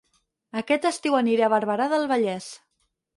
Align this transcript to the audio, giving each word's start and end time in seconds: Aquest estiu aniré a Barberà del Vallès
Aquest 0.61 0.87
estiu 0.89 1.17
aniré 1.17 1.45
a 1.47 1.49
Barberà 1.55 1.87
del 1.91 2.07
Vallès 2.13 2.49